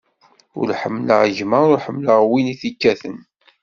Ur 0.59 0.67
ḥemmleɣ 0.81 1.21
gma, 1.37 1.59
ur 1.71 1.77
ḥemmleɣ 1.85 2.19
wi 2.31 2.39
t-ikkaten. 2.59 3.17